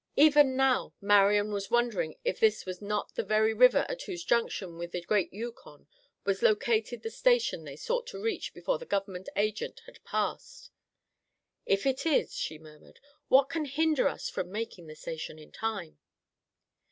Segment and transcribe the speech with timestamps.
[0.15, 4.79] Even now Marian was wondering if this were not the very river at whose junction
[4.79, 5.85] with the great Yukon
[6.25, 10.71] was located the station they sought to reach before the Government Agent had passed.
[11.67, 15.99] "If it is," she murmured, "what can hinder us from making the station in time?"